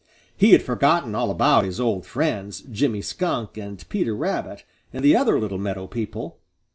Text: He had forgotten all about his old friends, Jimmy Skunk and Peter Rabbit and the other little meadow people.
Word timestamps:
He 0.35 0.53
had 0.53 0.63
forgotten 0.63 1.13
all 1.13 1.29
about 1.29 1.63
his 1.63 1.79
old 1.79 2.07
friends, 2.07 2.61
Jimmy 2.61 3.03
Skunk 3.03 3.55
and 3.55 3.87
Peter 3.87 4.15
Rabbit 4.15 4.65
and 4.91 5.05
the 5.05 5.15
other 5.15 5.39
little 5.39 5.59
meadow 5.59 5.85
people. 5.85 6.39